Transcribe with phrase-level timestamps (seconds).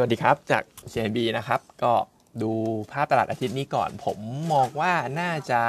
[0.00, 0.62] สวัสดีครับ จาก
[0.92, 1.92] CIB นะครับ ก็
[2.42, 2.52] ดู
[2.92, 4.18] ภาพตลาดอาทิตย์นี้ก่อน ผม
[4.52, 5.60] มองว่าน่าจะ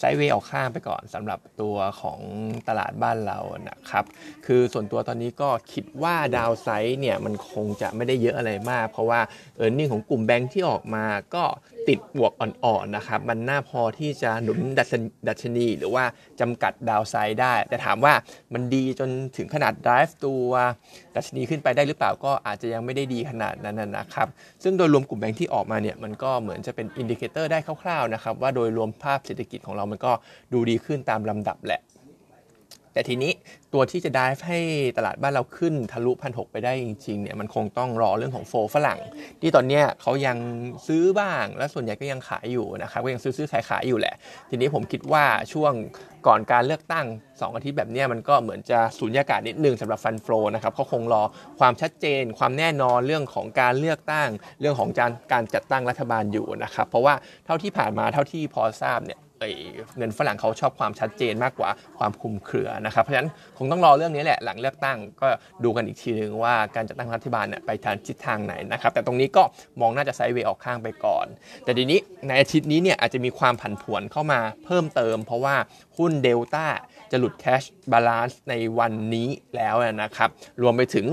[0.00, 2.20] ไซด์เวย์ออกข้างไปก่อนสำหรับตัวของ
[2.68, 3.38] ตลาดบ้านเรา
[3.68, 4.04] นะครับ
[4.46, 9.20] คือส่วนตัวตอนนี้ก็คิดว่าดาวไซด์เนี่ยมันคงจะไม่ได้เยอะอะไรมาก เพราะว่า
[9.56, 11.44] เออร์เน็งของกลุ่มแบงค์ที่ออกมาก็
[11.88, 14.58] ติดบวกอ่อนๆนะครับ มันน่าพอที่จะหนุน
[15.28, 16.04] ดัชนีหรือว่า
[16.40, 18.14] จำกัดดาวไซด์ได้ แต่ถามว่า
[18.52, 20.50] มันดีจนถึงขนาด drive ตัว
[21.16, 24.28] ดัชนีขึ้นไปได้หรือเปล่าก็อาจจะยังไม่ได้ดีขนาดนั้นนะครับ
[24.62, 30.12] ซึ่งโดยรวมกลุ่มแบงค์ที่ออกมาเนี่ยมันก็เหมือนจะเป็น indicator ได้คร่าวๆนะครับว่าโดยรวมภาพเศรษฐกิจของเรามันก็
[30.52, 31.82] ดูดีขึ้นตามลำดับแหละ
[32.94, 33.32] แต่ทีนี้
[33.72, 34.58] ตัวที่จะได้ให้
[34.96, 39.00] ตลาดบ้านเราขึ้นทะลุพันหกไปได้จริงๆเนี่ยมันคงต้องรอเรื่องของ flow ฝรั่ง
[39.40, 40.36] ที่ตอนนี้เขายัง
[40.86, 44.14] ซื้อบ้าง และส่วนใหญ่ก็ยังขายอยู่นะครับก็ยังซื้อซื้อขายขายอยู่แหละ
[44.50, 45.72] ทีนี้ผมคิดว่าช่วง
[46.26, 51.22] ก่อนการเลือกตั้ง 2 อาทิตย์แบบนี้มันก็เหมือนจะสูญญากาศนิดนึงสำหรับฟันโฟนะครับเขาคงรอ
[51.60, 54.28] ความชัดเจน ความแน่นอนเรื่องของการเลือกตั้ง
[54.60, 57.14] เรื่องของการการจัดตั้งรัฐบาลอยู่นะครับเพราะว่า
[57.46, 59.20] เท่าที่ผ่านมาเท่าที่พอทราบเนี่ย
[59.98, 65.28] เงินฝรั่งเขาชอบความชัดเจนมากกว่าความคุมเครือนะครับ เพราะฉะนั้นคงต้องรอเรื่องนี้แหละหลังเลือกตั้งก็
[65.64, 69.42] ดูกันอีกทีนึงว่าการจัดตั้งรัฐบาลเนี่ยไปทางทิศทางไหนนะครับ แต่ตรงนี้ก็
[69.80, 71.26] มองน่าจะ sideway ออกข้างไปก่อน
[71.64, 75.56] แต่ทีนี้ในอาทิตย์นี้เนี่ยอาจจะมีความผันผวนเข้ามาเพิ่มเติม เพราะว่า
[75.98, 76.66] หุ้นเดลต้า
[77.10, 80.28] จะหลุด cash balance ในวันนี้แล้วนะครับ
[80.62, 81.06] รวมไปถึง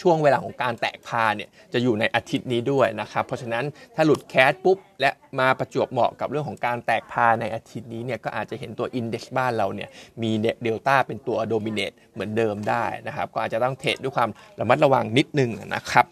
[0.00, 3.64] ช่วงเวลาของการแตก par เนี่ยจะอยู่ในอาทิตย์นี้ด้วยนะครับเพราะฉะนั้น
[3.94, 9.88] ถ้าหลุด cash ปุ๊บและมาประจวบเหมาะกับเรื่องของการแตก par ในอาทิตย์นี้เนี่ยก็อาจจะเห็นตัว index บ้านเราเนี่ย
[10.22, 10.30] มี
[10.62, 16.06] เดลต้าเป็นตัว dominate เหมือนเดิมได้นะครับก็อาจจะต้องเทรดด้วยความระมัดระวังนิดนึงนะครับ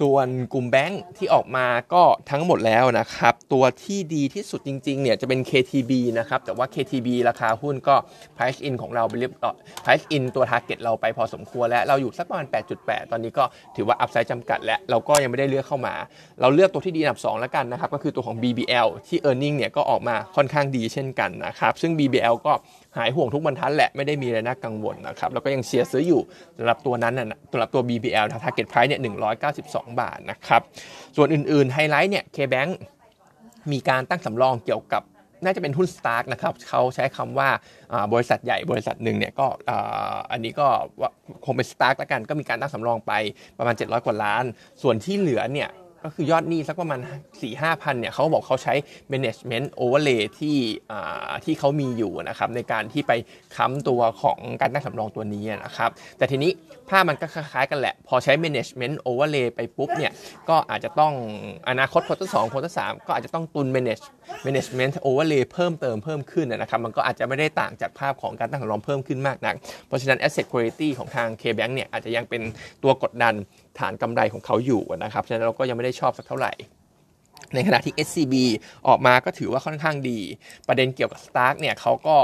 [0.00, 7.96] ส่วนกลุ่มแบงค์ที่ออกมาก็ทั้งหมดแล้วนะครับ ตัวที่ดีที่สุดจริงๆเนี่ยจะเป็น KTB นะครับ แต่ว่า KTB ราคาหุ้นก็
[8.36, 12.46] price in ของเราไปเรียบร้อย price in ตัว target เราไปพอสมควรแล้ว เราอยู่สักประมาณ
[12.78, 13.44] 8.8 ตอนนี้ก็
[13.76, 15.94] ถือว่า upside จำกัดและเราก็ยังไม่ได้เลือกเข้ามา
[16.40, 22.52] เราเลือกตัวที่ดีอันดับ 2 แล้วกันนะครับ ก็คือตัวของ BBL ที่ earning เนี่ยก็ออกมาค่อนข้างดีเช่นกันนะครับ ซึ่ง BBL ก็
[22.98, 26.20] หายห่วงทุกบรรทัดแหละไม่ได้มีอะไรน่ากังวลนะครับแล้วก็ยังเชียร์ซื้ออยู่
[26.58, 29.00] สำหรับตัวนั้นนะสำหรับตัว BBL target price เนี่ย
[29.50, 30.62] 192 บาทนะครับ
[31.16, 32.70] ส่วนอื่นๆไฮไลท์เนี่ย KBank
[33.72, 35.02] มีการตั้งสำรองเกี่ยวกับ
[35.44, 37.48] น่าจะเป็นหุ้นสตาร์กนะครับเขาใช้คำว่า
[38.12, 39.46] บริษัทใหญ่บริษัทหนึ่งเนี่ยก็
[40.32, 40.66] อันนี้ก็
[41.44, 43.12] คงเป็นสตาร์กแล้วกันก็มีการตั้งสำรองไป
[43.58, 44.44] ประมาณ 700 กว่าล้าน
[44.82, 45.68] ส่วนที่เหลือเนี่ย
[46.04, 48.74] ก็คือยอดหนี้สักประมาณสี่ห้าพันเนี่ยเขาบอกเขาใช้
[49.12, 50.56] management overlay ที่
[51.44, 53.12] ที่เขามีอยู่นะครับในการที่ไป
[53.56, 56.50] ค้ำตัวของการตั้งสำรองตัวนี้นะครับแต่ทีนี้
[56.88, 60.12] ภาพมันก็คล้ายๆกันแหละ พอใช้ management overlay ไปปุ๊บเนี่ย
[60.48, 61.12] ก็อาจจะต้อง
[61.68, 64.04] อนาคตควอเตอสองควอเตอสามก็อาจจะต้องตุน manage
[64.46, 69.54] management overlay เพิ่มเติมเพิ่มขึ้นนะครับมันก็อาจจะไม่ได้ต่างจากภาพของการตั้งสำรองเพิ่มขึ้นมากนัก
[69.86, 72.42] เพราะฉะนั้น asset quality ของทาง K-Bank เนี่ยอาจจะยังเป็น
[72.82, 73.34] ตัวกดดัน
[73.80, 76.52] ฐานกำไรของเขาอยู่นะครับฉะนั้นเราก็ยังไม่ได้ชอบสักเท่าไหร่
[77.54, 78.34] ในขณะที่ SCB
[78.88, 80.18] ออกมาก็ถือว่าค่อนข้างดี
[80.68, 82.16] ประเด็นเกี่ยวกับ Stark เนี่ยเขาก็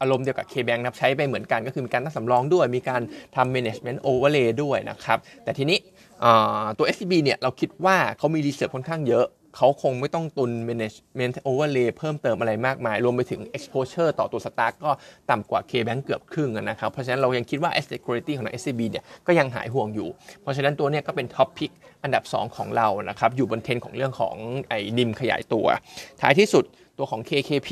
[0.00, 3.02] อารมณ์เดียวกับ K-Bank นับใช้ไปเหมือนกัน ก็คือมีการตั้งสำรองด้วย มีการ
[3.36, 5.78] ทำ management overlay ด้วยนะครับ แต่ทีนี้
[6.78, 14.90] ตัว SCB เนี่ยเราคิดว่าเขามีรีเสิร์ฟค่อนข้างเยอะ เขาคงไม่ต้องตุน management overlay เพิ่มเติมอะไรมากมาย รวมไปถึง exposure ต่อตัวสตาร์ก็
[15.30, 20.08] ต่ำกว่า K-Bank เกือบครึ่งนะครับ เพราะฉะนั้นเรายังคิดว่า asset quality ของ SCB เนี่ยก็ยังหายห่วงอยู่
[20.42, 21.72] เพราะฉะนั้นตัวนี้ก็เป็น top pick
[22.02, 24.34] อันดับ 2 ของเรานะครับ อยู่บนเทรนด์ของเรื่องของ
[24.68, 25.66] ไอ้ NIM ขยายตัว
[26.20, 26.64] ท้ายที่สุด
[26.98, 27.70] ตัวของ KKP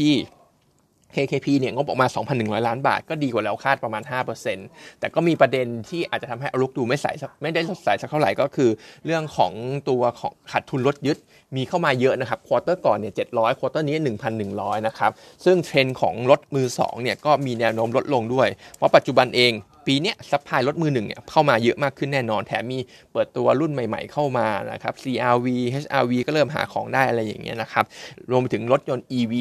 [1.17, 4.03] KKP เนี่ยงบออกมา 2,100 ล้านบาท ก็ดีกว่าเราคาดประมาณ
[4.51, 7.07] 5%แต่ก็มีประเด็นที่อาจจะทำให้ outlook ดูไม่ใส
[7.43, 8.71] ไม่ได้สดใสสักเท่าไหร่ก็คือ
[9.07, 9.53] เรื่องของ
[9.89, 11.17] ตัวของขาดทุนรถยึด
[11.57, 13.97] มีเข้ามาเยอะนะครับ quarter ก่อนเนี่ย700 quarter นี้
[14.43, 15.13] 1,100 นะครับ
[15.45, 19.53] ซึ่งเทรนด์ของรถมือ2เนี่ยก็มีแนวโน้มลดลงด้วย เพราะปัจจุบันเอง
[19.87, 22.79] ปีนี้ supply รถมือหนึ่งเนี่ยเข้ามาเยอะมากขึ้นแน่นอน แถมมี
[23.13, 27.85] เปิดตัวรุ่นใหม่ๆเข้ามานะครับ CRV HRV ก็เริ่มหาของได้อะไรอย่างเงี้ยนะครับ
[28.31, 29.35] รวมไปถึงรถยนต์ EV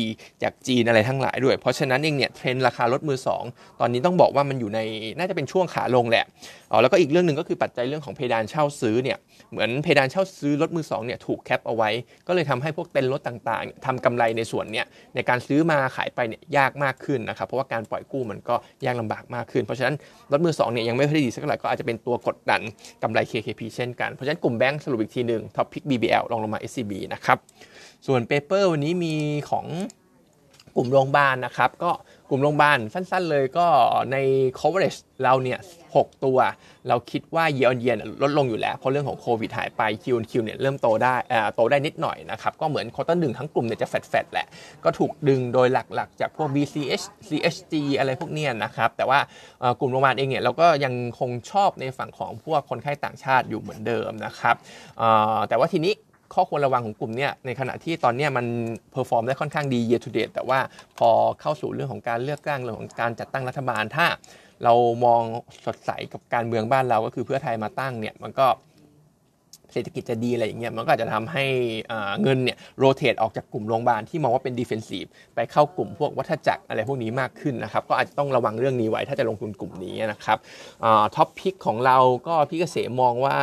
[0.43, 3.17] จากจีนอะไรทั้งหลายด้วย เพราะฉะนั้นเองเนี่ยเทรนด์ราคารถมือ
[3.49, 4.79] 2 ตอนนี้ต้องบอกว่ามันอยู่ใน
[5.17, 6.25] น่าจะเป็นช่วงขาลงแหละ
[6.71, 9.17] อ๋อแล้วก็อีกเรื่องหนึ่งก็คือปัจจัยเรื่องของเพดานเช่าซื้อเนี่ย
[9.51, 11.89] เหมือนเพดานเช่าซื้อรถมือ2เนี่ยถูก cap เอาไว้
[12.27, 14.85] ก็เลยทำให้พวกเต็นท์รถต่างๆทำกำไรในส่วนเนี้ย
[15.15, 18.55] ในการซื้อมาขายไปเนี่ยยากมากขึ้นนะครับเพราะว่าการปล่อยกู้มันก็
[18.85, 19.95] ยากลำบากมากขึ้น เพราะฉะนั้น
[20.33, 22.61] รถมือ2เนี่ยยังไม่ค่อยดีสักเท่าไหร่ก็อาจจะเป็นตัวกดดัน
[23.03, 27.37] กำไร KKP เช่นกัน เพราะฉะนั้นกลุ่มแบงค์สรุปอีกทีหนึ่งท็อปพิก BBL ลองลงมา SCB นะครับ
[28.07, 29.13] ส่วนเปเปอร์วันนี้มี
[29.49, 29.65] ของ
[30.75, 31.91] กลุ่มโรงพยาบาลนะครับก็
[32.33, 33.67] ลุ่มโรงพยาบาลสั้นๆเลยก็
[34.11, 34.17] ใน
[34.59, 35.59] coverage เราเนี่ย
[35.93, 36.37] 6ตัว
[36.87, 41.15] เราคิดว่า year on year ลดลงอยู่แล้ว เพราะเรื่องของโควิดหายไป Q on Q เนี่ยเริ่มโตได้
[41.55, 44.47] โตได้นิดหน่อยนะครับ ก็เหมือน quarter หนึ่งทั้งกลุ่มเนี่ยจะแฟดๆแหละ
[44.83, 49.19] ก็ถูกดึงโดยหลักๆ จากพวก BCH CHG อะไรพวกเนี้ยนะครับ แต่ว่า
[49.79, 54.55] กลุ่มโรงพยาบาลเองเนี่ยเราก็ยังคงชอบในฝั่งของพวกคนไข้ต่างชาติอยู่เหมือนเดิมนะครับ
[55.49, 55.93] แต่ว่าทีนี้
[56.33, 58.45] ข้อควรระวังของกลุ่มเนี้ยในขณะที่ตอนนี้มัน
[58.91, 60.59] perform ได้ค่อนข้างดี year to date แต่ว่า
[60.97, 61.09] พอ
[61.41, 64.05] เข้าสู่เรื่องของการเลือกตั้งเรื่องของการจัดตั้งรัฐบาลถ้า
[64.63, 64.73] เรา
[65.05, 65.23] มอง
[65.65, 68.47] สดใสกับการเมืองบ้านเราก็คือเพื่อไทยมาตั้งเนี่ยมันก็
[69.73, 71.45] เศรษฐกิจจะดีอะไรอย่างเงี้ยมันก็อาจจะทำให้
[72.21, 80.37] เงินเนี่ย rotate ออกจากกลุ่มโรงพยาบาลที่มองว่าเป็น defensive ไปเข้ากลุ่มพวกวัฏจักรอะไรพวกนี้มากขึ้นนะครับ ก็อาจจะต้องระวังเรื่องนี้ไว้ถ้าจะลงทุนกลุ่มนี้นะครับ
[81.15, 81.97] top pick ของเรา
[82.27, 83.37] ก็พี่เกษมมองว่า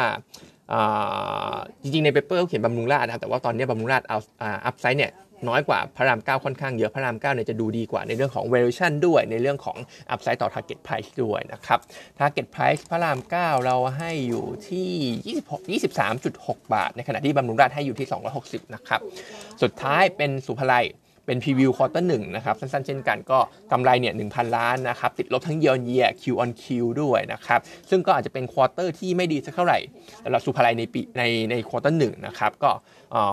[1.83, 4.19] จริงๆ ใน paper เขาเขียนบำรุงราษฎร์นะครับ แต่ว่าตอนนี้บำรุงราษฎร์เอา
[4.67, 5.13] upside เนี่ย
[5.49, 9.77] น้อยกว่าพระราม 9 ค่อนข้างเยอะ พระราม 9 เนี่ยจะดูดีกว่าในเรื่องของ valuation ด้วย ในเรื่องของ
[10.15, 11.79] upside ต่อ target price ด้วยนะครับ
[12.19, 15.37] target price พระราม 9 เราให้อยู่ที่
[15.77, 18.09] 26 23.6 บาท ในขณะที่บำรุงราษฎร์ให้อยู่ที่
[18.41, 19.01] 260 นะครับ
[19.63, 20.75] สุดท้ายเป็นศุภาลัย
[21.31, 23.39] เป็น preview quarter หนึ่งนะครับ สั้นๆ เช่นกันก็
[23.73, 27.61] กำไรเนี่ยหนึ่งพันล้านนะครับ ติดลบทั้ง year year Q on Q ด้วยนะครับ
[27.91, 29.79] ซึ่งก็อาจจะเป็น quarter ที่ไม่ดีสักเท่าไหร่
[30.25, 32.71] สำหรับศุภาลัยในปีในใน quarter หนึ่งนะครับ ก็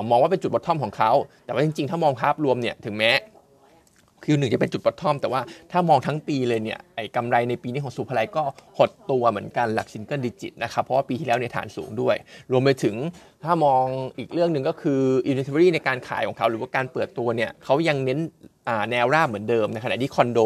[0.10, 1.12] มองว่าเป็นจุด bottom ของเขา
[1.46, 3.12] แต่ว่าจริงๆ ถ้ามองภาพรวมเนี่ยถึงแม้
[4.28, 5.42] Q หนึ่งจะเป็นจุด bottom แต่ว่า
[5.72, 8.44] ถ้ามองทั้งปีเลยเนี่ยไอ้กำไรในปีนี้ของศุภาลัยก็
[8.78, 12.16] หดตัวเหมือนกันหลัก single digit นะครับ เพราะว่าปีที่แล้วเนี่ยฐานสูงด้วย
[12.52, 12.96] รวมไปถึง
[13.44, 13.86] ถ้ามอง
[14.18, 18.20] อีกเรื่องหนึ่งก็คือ inventory ในการขายของเขาหรือว่าการเปิดตัวเนี่ยเขายังเน้น
[18.92, 20.40] แนวราบเหมือนเดิมในขณะที่คอนโด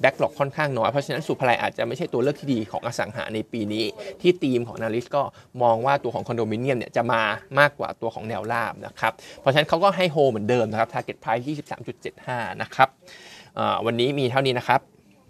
[0.00, 3.84] backlog ค่อนข้างน้อยเพราะฉะนั้นศุภาลัยอาจจะไม่ใช่ตัวเลือกที่ดีของอสังหาในปีนี้
[4.20, 5.22] ที่ทีมของนาริสก็
[5.62, 7.22] มองว่าตัวของคอนโดมิเนียมเนี่ยจะมา
[7.58, 11.44] มากกว่าตัวของแนวราบนะครับเพราะฉะนั้นเขาก็ให้โฮเหมือนเดิมนะครับ target price
[12.02, 12.88] 23.75 นะครับ
[13.86, 14.80] วันนี้มีเท่านี้นะครับ